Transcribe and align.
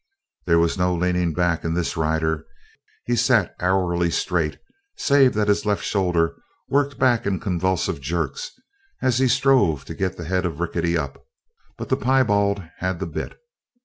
There 0.47 0.57
was 0.57 0.79
no 0.79 0.95
leaning 0.95 1.31
back 1.31 1.63
in 1.63 1.75
this 1.75 1.95
rider. 1.95 2.43
He 3.05 3.15
sat 3.15 3.53
arrowy 3.59 4.09
straight 4.09 4.57
save 4.97 5.35
that 5.35 5.47
his 5.47 5.63
left 5.63 5.83
shoulder 5.85 6.33
worked 6.67 6.97
back 6.97 7.27
in 7.27 7.39
convulsive 7.39 8.01
jerks 8.01 8.49
as 9.03 9.19
he 9.19 9.27
strove 9.27 9.85
to 9.85 9.93
get 9.93 10.17
the 10.17 10.25
head 10.25 10.43
of 10.43 10.59
Rickety 10.59 10.97
up. 10.97 11.23
But 11.77 11.89
the 11.89 11.97
piebald 11.97 12.63
had 12.77 12.99
the 12.99 13.05
bit. 13.05 13.39